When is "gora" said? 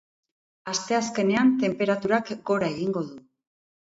2.51-2.69